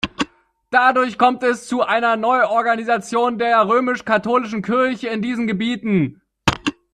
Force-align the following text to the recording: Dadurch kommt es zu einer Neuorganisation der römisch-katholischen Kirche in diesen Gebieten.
Dadurch 0.71 1.19
kommt 1.19 1.43
es 1.43 1.67
zu 1.67 1.83
einer 1.83 2.17
Neuorganisation 2.17 3.37
der 3.37 3.67
römisch-katholischen 3.67 4.63
Kirche 4.63 5.09
in 5.09 5.21
diesen 5.21 5.45
Gebieten. 5.45 6.23